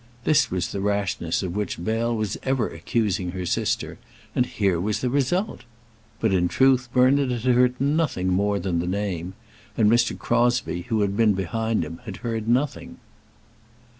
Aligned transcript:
This 0.23 0.49
was 0.49 0.71
the 0.71 0.81
rashness 0.81 1.43
of 1.43 1.55
which 1.55 1.77
Bell 1.83 2.15
was 2.17 2.35
ever 2.41 2.67
accusing 2.67 3.33
her 3.33 3.45
sister, 3.45 3.99
and 4.33 4.47
here 4.47 4.81
was 4.81 5.01
the 5.01 5.11
result! 5.11 5.63
But, 6.19 6.33
in 6.33 6.47
truth, 6.47 6.89
Bernard 6.91 7.29
had 7.29 7.43
heard 7.43 7.79
nothing 7.79 8.29
more 8.29 8.57
than 8.57 8.79
the 8.79 8.87
name, 8.87 9.35
and 9.77 9.91
Mr. 9.91 10.17
Crosbie, 10.17 10.87
who 10.89 11.01
had 11.01 11.15
been 11.15 11.33
behind 11.35 11.85
him, 11.85 11.99
had 12.05 12.17
heard 12.25 12.47
nothing. 12.47 12.97